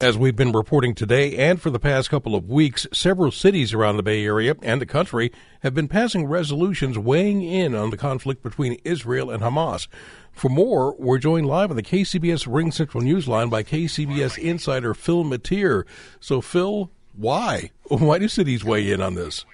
As 0.00 0.16
we've 0.16 0.36
been 0.36 0.52
reporting 0.52 0.94
today 0.94 1.36
and 1.36 1.60
for 1.60 1.70
the 1.70 1.80
past 1.80 2.08
couple 2.08 2.36
of 2.36 2.48
weeks, 2.48 2.86
several 2.92 3.32
cities 3.32 3.74
around 3.74 3.96
the 3.96 4.04
Bay 4.04 4.24
Area 4.24 4.54
and 4.62 4.80
the 4.80 4.86
country 4.86 5.32
have 5.64 5.74
been 5.74 5.88
passing 5.88 6.26
resolutions 6.26 6.96
weighing 6.96 7.42
in 7.42 7.74
on 7.74 7.90
the 7.90 7.96
conflict 7.96 8.40
between 8.44 8.78
Israel 8.84 9.28
and 9.28 9.42
Hamas. 9.42 9.88
For 10.30 10.48
more, 10.48 10.94
we're 11.00 11.18
joined 11.18 11.48
live 11.48 11.70
on 11.70 11.76
the 11.76 11.82
KCBS 11.82 12.46
RingCentral 12.46 13.02
Newsline 13.02 13.50
by 13.50 13.64
KCBS 13.64 14.38
insider 14.38 14.94
Phil 14.94 15.24
Matier. 15.24 15.84
So, 16.20 16.40
Phil, 16.40 16.92
why? 17.16 17.72
Why 17.88 18.18
do 18.18 18.28
cities 18.28 18.62
weigh 18.62 18.92
in 18.92 19.00
on 19.00 19.14
this? 19.14 19.44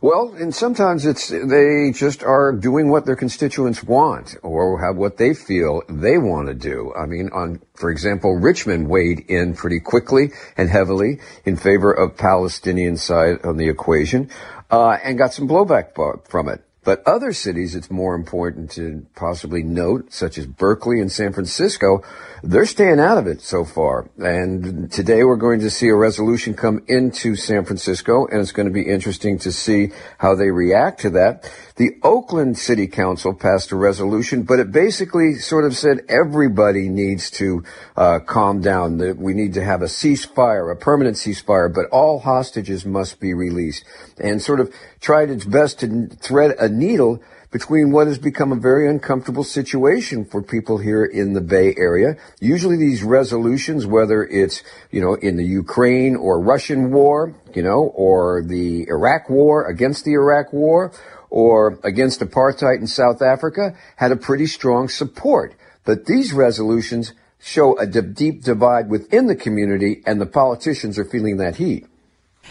Well, 0.00 0.34
and 0.38 0.54
sometimes 0.54 1.06
it's 1.06 1.28
they 1.28 1.92
just 1.92 2.22
are 2.22 2.52
doing 2.52 2.90
what 2.90 3.06
their 3.06 3.16
constituents 3.16 3.82
want 3.82 4.36
or 4.42 4.80
have 4.80 4.96
what 4.96 5.16
they 5.16 5.34
feel 5.34 5.82
they 5.88 6.18
want 6.18 6.48
to 6.48 6.54
do. 6.54 6.92
I 6.94 7.06
mean, 7.06 7.30
on 7.32 7.62
for 7.74 7.90
example, 7.90 8.36
Richmond 8.36 8.88
weighed 8.88 9.20
in 9.28 9.54
pretty 9.54 9.80
quickly 9.80 10.32
and 10.56 10.68
heavily 10.68 11.20
in 11.44 11.56
favor 11.56 11.92
of 11.92 12.16
Palestinian 12.16 12.96
side 12.96 13.44
on 13.44 13.56
the 13.56 13.68
equation, 13.68 14.30
uh, 14.70 14.98
and 15.02 15.16
got 15.18 15.32
some 15.32 15.48
blowback 15.48 15.94
from 16.28 16.48
it. 16.48 16.62
But 16.84 17.02
other 17.06 17.32
cities, 17.32 17.74
it's 17.74 17.90
more 17.90 18.14
important 18.14 18.70
to 18.72 19.06
possibly 19.14 19.62
note, 19.62 20.12
such 20.12 20.36
as 20.36 20.46
Berkeley 20.46 21.00
and 21.00 21.10
San 21.10 21.32
Francisco, 21.32 22.02
they're 22.42 22.66
staying 22.66 23.00
out 23.00 23.16
of 23.16 23.26
it 23.26 23.40
so 23.40 23.64
far. 23.64 24.10
And 24.18 24.92
today 24.92 25.24
we're 25.24 25.36
going 25.36 25.60
to 25.60 25.70
see 25.70 25.88
a 25.88 25.96
resolution 25.96 26.52
come 26.52 26.84
into 26.86 27.36
San 27.36 27.64
Francisco, 27.64 28.26
and 28.26 28.40
it's 28.40 28.52
going 28.52 28.68
to 28.68 28.72
be 28.72 28.86
interesting 28.86 29.38
to 29.38 29.50
see 29.50 29.92
how 30.18 30.34
they 30.34 30.50
react 30.50 31.00
to 31.00 31.10
that. 31.10 31.50
The 31.76 31.96
Oakland 32.02 32.56
City 32.56 32.86
Council 32.86 33.34
passed 33.34 33.72
a 33.72 33.76
resolution, 33.76 34.42
but 34.42 34.60
it 34.60 34.70
basically 34.70 35.34
sort 35.34 35.64
of 35.64 35.74
said 35.74 36.02
everybody 36.08 36.88
needs 36.88 37.30
to 37.32 37.64
uh, 37.96 38.20
calm 38.20 38.60
down. 38.60 38.98
That 38.98 39.16
we 39.16 39.32
need 39.34 39.54
to 39.54 39.64
have 39.64 39.82
a 39.82 39.86
ceasefire, 39.86 40.70
a 40.70 40.76
permanent 40.76 41.16
ceasefire, 41.16 41.74
but 41.74 41.86
all 41.86 42.20
hostages 42.20 42.84
must 42.84 43.18
be 43.18 43.34
released, 43.34 43.84
and 44.18 44.40
sort 44.40 44.60
of 44.60 44.72
tried 45.00 45.30
its 45.30 45.44
best 45.44 45.80
to 45.80 46.06
thread 46.08 46.54
a 46.60 46.68
needle 46.74 47.22
between 47.50 47.92
what 47.92 48.08
has 48.08 48.18
become 48.18 48.50
a 48.50 48.56
very 48.56 48.88
uncomfortable 48.88 49.44
situation 49.44 50.24
for 50.24 50.42
people 50.42 50.78
here 50.78 51.04
in 51.04 51.34
the 51.34 51.40
Bay 51.40 51.72
Area. 51.76 52.16
Usually 52.40 52.76
these 52.76 53.04
resolutions, 53.04 53.86
whether 53.86 54.24
it's, 54.24 54.62
you 54.90 55.00
know, 55.00 55.14
in 55.14 55.36
the 55.36 55.44
Ukraine 55.44 56.16
or 56.16 56.40
Russian 56.40 56.90
war, 56.90 57.32
you 57.54 57.62
know, 57.62 57.92
or 57.94 58.42
the 58.42 58.88
Iraq 58.88 59.30
war 59.30 59.66
against 59.66 60.04
the 60.04 60.14
Iraq 60.14 60.52
war, 60.52 60.92
or 61.30 61.78
against 61.84 62.20
apartheid 62.20 62.80
in 62.80 62.86
South 62.88 63.22
Africa, 63.22 63.76
had 63.96 64.10
a 64.10 64.16
pretty 64.16 64.46
strong 64.46 64.88
support. 64.88 65.54
But 65.84 66.06
these 66.06 66.32
resolutions 66.32 67.12
show 67.38 67.78
a 67.78 67.86
deep 67.86 68.42
divide 68.42 68.88
within 68.88 69.26
the 69.26 69.36
community 69.36 70.02
and 70.06 70.20
the 70.20 70.26
politicians 70.26 70.98
are 70.98 71.04
feeling 71.04 71.36
that 71.36 71.56
heat. 71.56 71.86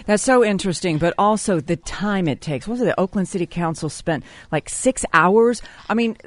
That's 0.05 0.23
so 0.23 0.43
interesting, 0.43 0.97
but 0.97 1.13
also 1.17 1.59
the 1.59 1.75
time 1.77 2.27
it 2.27 2.41
takes. 2.41 2.67
What 2.67 2.73
was 2.73 2.81
it? 2.81 2.85
The 2.85 2.99
Oakland 2.99 3.27
City 3.27 3.45
Council 3.45 3.89
spent 3.89 4.23
like 4.51 4.69
six 4.69 5.05
hours. 5.13 5.61
I 5.89 5.93
mean, 5.93 6.17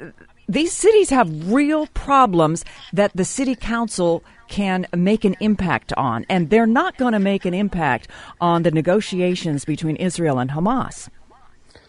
these 0.49 0.71
cities 0.71 1.09
have 1.09 1.51
real 1.51 1.87
problems 1.87 2.63
that 2.93 3.11
the 3.13 3.25
city 3.25 3.55
council 3.55 4.23
can 4.47 4.87
make 4.95 5.25
an 5.25 5.35
impact 5.41 5.91
on, 5.97 6.25
and 6.29 6.49
they're 6.49 6.65
not 6.65 6.97
going 6.97 7.11
to 7.11 7.19
make 7.19 7.43
an 7.43 7.53
impact 7.53 8.07
on 8.39 8.63
the 8.63 8.71
negotiations 8.71 9.65
between 9.65 9.97
Israel 9.97 10.39
and 10.39 10.51
Hamas. 10.51 11.09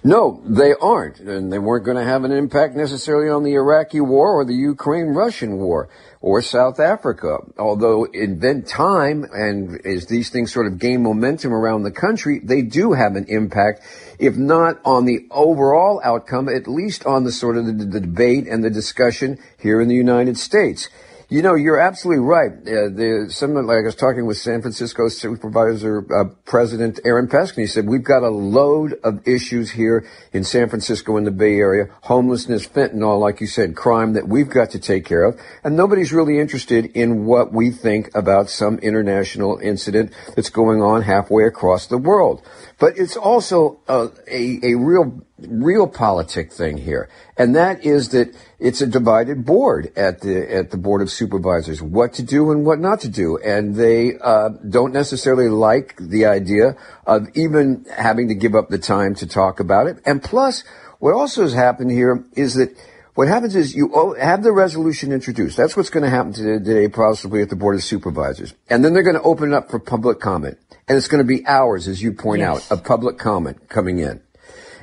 No, 0.04 0.40
they 0.44 0.74
aren't. 0.74 1.18
And 1.18 1.52
they 1.52 1.58
weren't 1.58 1.84
going 1.84 1.96
to 1.96 2.04
have 2.04 2.22
an 2.22 2.30
impact 2.30 2.76
necessarily 2.76 3.28
on 3.28 3.42
the 3.42 3.54
Iraqi 3.54 4.00
war 4.00 4.34
or 4.34 4.44
the 4.44 4.54
Ukraine 4.54 5.08
Russian 5.08 5.58
war 5.58 5.88
or 6.20 6.40
South 6.40 6.78
Africa. 6.78 7.38
Although 7.58 8.04
in 8.04 8.38
then 8.38 8.62
time 8.62 9.26
and 9.32 9.84
as 9.84 10.06
these 10.06 10.30
things 10.30 10.52
sort 10.52 10.66
of 10.66 10.78
gain 10.78 11.02
momentum 11.02 11.52
around 11.52 11.82
the 11.82 11.90
country, 11.90 12.38
they 12.38 12.62
do 12.62 12.92
have 12.92 13.16
an 13.16 13.26
impact, 13.28 13.82
if 14.20 14.36
not 14.36 14.80
on 14.84 15.04
the 15.04 15.26
overall 15.32 16.00
outcome, 16.04 16.48
at 16.48 16.68
least 16.68 17.04
on 17.04 17.24
the 17.24 17.32
sort 17.32 17.56
of 17.56 17.66
the, 17.66 17.72
the 17.72 18.00
debate 18.00 18.46
and 18.46 18.62
the 18.62 18.70
discussion 18.70 19.38
here 19.58 19.80
in 19.80 19.88
the 19.88 19.96
United 19.96 20.38
States. 20.38 20.88
You 21.30 21.42
know, 21.42 21.56
you're 21.56 21.78
absolutely 21.78 22.24
right. 22.24 22.52
Uh, 22.52 22.88
the, 22.88 23.26
someone 23.28 23.66
like 23.66 23.80
I 23.82 23.82
was 23.82 23.94
talking 23.94 24.24
with 24.24 24.38
San 24.38 24.62
Francisco 24.62 25.08
Supervisor 25.08 25.98
uh, 26.10 26.34
President 26.46 27.00
Aaron 27.04 27.28
Peskin. 27.28 27.60
He 27.60 27.66
said 27.66 27.86
we've 27.86 28.02
got 28.02 28.22
a 28.22 28.30
load 28.30 28.94
of 29.04 29.28
issues 29.28 29.72
here 29.72 30.08
in 30.32 30.42
San 30.42 30.70
Francisco 30.70 31.18
in 31.18 31.24
the 31.24 31.30
Bay 31.30 31.58
Area: 31.58 31.88
homelessness, 32.04 32.66
fentanyl, 32.66 33.20
like 33.20 33.42
you 33.42 33.46
said, 33.46 33.76
crime 33.76 34.14
that 34.14 34.26
we've 34.26 34.48
got 34.48 34.70
to 34.70 34.78
take 34.78 35.04
care 35.04 35.24
of, 35.24 35.38
and 35.62 35.76
nobody's 35.76 36.14
really 36.14 36.38
interested 36.38 36.86
in 36.96 37.26
what 37.26 37.52
we 37.52 37.72
think 37.72 38.08
about 38.14 38.48
some 38.48 38.78
international 38.78 39.58
incident 39.58 40.14
that's 40.34 40.48
going 40.48 40.80
on 40.80 41.02
halfway 41.02 41.44
across 41.44 41.88
the 41.88 41.98
world. 41.98 42.42
But 42.78 42.96
it's 42.96 43.18
also 43.18 43.80
a, 43.86 44.08
a, 44.30 44.60
a 44.62 44.74
real, 44.76 45.20
real 45.38 45.86
politic 45.86 46.52
thing 46.52 46.78
here. 46.78 47.08
And 47.36 47.54
that 47.54 47.84
is 47.84 48.10
that 48.10 48.34
it's 48.58 48.80
a 48.80 48.86
divided 48.86 49.44
board 49.44 49.92
at 49.96 50.20
the, 50.20 50.52
at 50.52 50.70
the 50.70 50.76
board 50.76 51.02
of 51.02 51.10
supervisors, 51.10 51.80
what 51.80 52.14
to 52.14 52.22
do 52.22 52.50
and 52.50 52.64
what 52.66 52.78
not 52.78 53.00
to 53.00 53.08
do. 53.08 53.38
And 53.38 53.74
they, 53.76 54.18
uh, 54.18 54.50
don't 54.68 54.92
necessarily 54.92 55.48
like 55.48 55.96
the 55.98 56.26
idea 56.26 56.76
of 57.06 57.28
even 57.34 57.86
having 57.94 58.28
to 58.28 58.34
give 58.34 58.54
up 58.54 58.68
the 58.68 58.78
time 58.78 59.14
to 59.16 59.26
talk 59.26 59.60
about 59.60 59.86
it. 59.86 59.98
And 60.04 60.22
plus, 60.22 60.64
what 60.98 61.14
also 61.14 61.42
has 61.42 61.52
happened 61.52 61.92
here 61.92 62.24
is 62.34 62.54
that 62.54 62.76
what 63.14 63.26
happens 63.26 63.56
is 63.56 63.74
you 63.74 64.14
have 64.20 64.44
the 64.44 64.52
resolution 64.52 65.10
introduced. 65.10 65.56
That's 65.56 65.76
what's 65.76 65.90
going 65.90 66.04
to 66.04 66.10
happen 66.10 66.32
today, 66.32 66.86
possibly 66.86 67.42
at 67.42 67.50
the 67.50 67.56
Board 67.56 67.74
of 67.74 67.82
Supervisors. 67.82 68.54
And 68.70 68.84
then 68.84 68.92
they're 68.92 69.02
going 69.02 69.16
to 69.16 69.22
open 69.22 69.52
it 69.52 69.56
up 69.56 69.70
for 69.70 69.80
public 69.80 70.20
comment. 70.20 70.56
And 70.86 70.96
it's 70.96 71.08
going 71.08 71.18
to 71.18 71.26
be 71.26 71.44
hours, 71.44 71.88
as 71.88 72.00
you 72.00 72.12
point 72.12 72.40
yes. 72.40 72.70
out, 72.70 72.78
of 72.78 72.84
public 72.84 73.18
comment 73.18 73.68
coming 73.68 73.98
in. 73.98 74.22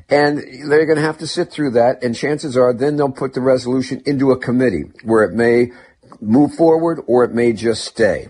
And 0.10 0.38
they're 0.70 0.86
going 0.86 0.98
to 0.98 1.02
have 1.02 1.18
to 1.20 1.28
sit 1.28 1.52
through 1.52 1.72
that. 1.72 2.04
And 2.04 2.16
chances 2.16 2.56
are 2.56 2.74
then 2.74 2.96
they'll 2.96 3.12
put 3.12 3.34
the 3.34 3.42
resolution 3.42 4.02
into 4.06 4.32
a 4.32 4.40
committee 4.40 4.84
where 5.04 5.24
it 5.24 5.34
may 5.34 5.72
move 6.22 6.54
forward 6.54 7.02
or 7.08 7.24
it 7.24 7.34
may 7.34 7.54
just 7.54 7.86
stay. 7.86 8.30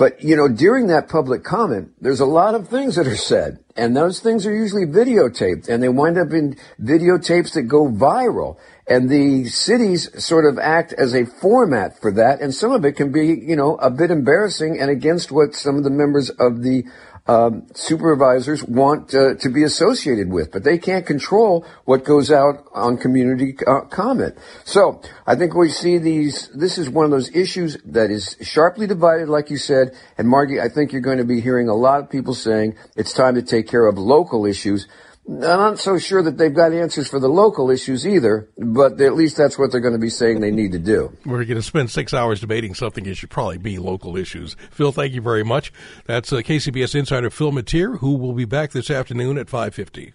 But, 0.00 0.24
you 0.24 0.34
know, 0.34 0.48
during 0.48 0.86
that 0.86 1.10
public 1.10 1.44
comment, 1.44 1.92
there's 2.00 2.20
a 2.20 2.26
lot 2.26 2.54
of 2.54 2.68
things 2.68 2.96
that 2.96 3.06
are 3.06 3.16
said. 3.16 3.58
And 3.76 3.94
those 3.94 4.20
things 4.20 4.46
are 4.46 4.54
usually 4.54 4.86
videotaped 4.86 5.68
and 5.68 5.82
they 5.82 5.90
wind 5.90 6.16
up 6.16 6.32
in 6.32 6.56
videotapes 6.80 7.52
that 7.52 7.64
go 7.64 7.86
viral. 7.86 8.56
And 8.88 9.10
the 9.10 9.44
cities 9.44 10.08
sort 10.24 10.46
of 10.46 10.58
act 10.58 10.94
as 10.94 11.14
a 11.14 11.26
format 11.26 12.00
for 12.00 12.12
that. 12.12 12.40
And 12.40 12.54
some 12.54 12.72
of 12.72 12.86
it 12.86 12.92
can 12.92 13.12
be, 13.12 13.26
you 13.26 13.56
know, 13.56 13.76
a 13.76 13.90
bit 13.90 14.10
embarrassing 14.10 14.80
and 14.80 14.90
against 14.90 15.30
what 15.30 15.54
some 15.54 15.76
of 15.76 15.84
the 15.84 15.90
members 15.90 16.30
of 16.30 16.62
the 16.62 16.84
um, 17.30 17.66
supervisors 17.74 18.64
want 18.64 19.14
uh, 19.14 19.36
to 19.36 19.50
be 19.50 19.62
associated 19.62 20.32
with, 20.32 20.50
but 20.50 20.64
they 20.64 20.78
can't 20.78 21.06
control 21.06 21.64
what 21.84 22.04
goes 22.04 22.32
out 22.32 22.64
on 22.74 22.96
community 22.96 23.54
uh, 23.68 23.82
comment. 23.82 24.36
So 24.64 25.00
I 25.28 25.36
think 25.36 25.54
we 25.54 25.68
see 25.68 25.98
these. 25.98 26.48
This 26.48 26.76
is 26.76 26.90
one 26.90 27.04
of 27.04 27.12
those 27.12 27.30
issues 27.32 27.78
that 27.84 28.10
is 28.10 28.36
sharply 28.42 28.88
divided, 28.88 29.28
like 29.28 29.48
you 29.48 29.58
said. 29.58 29.94
And 30.18 30.28
Margie, 30.28 30.60
I 30.60 30.68
think 30.68 30.90
you're 30.90 31.02
going 31.02 31.18
to 31.18 31.24
be 31.24 31.40
hearing 31.40 31.68
a 31.68 31.74
lot 31.74 32.00
of 32.00 32.10
people 32.10 32.34
saying 32.34 32.74
it's 32.96 33.12
time 33.12 33.36
to 33.36 33.42
take 33.42 33.68
care 33.68 33.86
of 33.86 33.96
local 33.96 34.44
issues 34.44 34.88
I'm 35.28 35.38
not 35.38 35.78
so 35.78 35.98
sure 35.98 36.22
that 36.22 36.38
they've 36.38 36.52
got 36.52 36.72
answers 36.72 37.08
for 37.08 37.20
the 37.20 37.28
local 37.28 37.70
issues 37.70 38.06
either, 38.06 38.48
but 38.58 39.00
at 39.00 39.14
least 39.14 39.36
that's 39.36 39.58
what 39.58 39.70
they're 39.70 39.80
going 39.80 39.92
to 39.94 39.98
be 39.98 40.10
saying 40.10 40.40
they 40.40 40.50
need 40.50 40.72
to 40.72 40.78
do. 40.78 41.16
We're 41.24 41.44
going 41.44 41.56
to 41.56 41.62
spend 41.62 41.90
six 41.90 42.12
hours 42.12 42.40
debating 42.40 42.74
something. 42.74 43.06
It 43.06 43.16
should 43.16 43.30
probably 43.30 43.58
be 43.58 43.78
local 43.78 44.16
issues. 44.16 44.56
Phil, 44.70 44.92
thank 44.92 45.12
you 45.12 45.20
very 45.20 45.44
much. 45.44 45.72
That's 46.06 46.32
uh, 46.32 46.38
KCBS 46.38 46.94
insider 46.94 47.30
Phil 47.30 47.52
Matier, 47.52 47.98
who 47.98 48.16
will 48.16 48.32
be 48.32 48.44
back 48.44 48.72
this 48.72 48.90
afternoon 48.90 49.38
at 49.38 49.48
550. 49.48 50.14